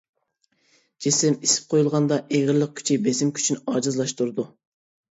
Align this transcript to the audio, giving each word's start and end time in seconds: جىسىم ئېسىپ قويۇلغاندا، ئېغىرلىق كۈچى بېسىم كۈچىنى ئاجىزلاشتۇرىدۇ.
جىسىم 1.07 1.37
ئېسىپ 1.49 1.69
قويۇلغاندا، 1.75 2.19
ئېغىرلىق 2.39 2.75
كۈچى 2.83 3.01
بېسىم 3.07 3.37
كۈچىنى 3.39 3.65
ئاجىزلاشتۇرىدۇ. 3.71 4.53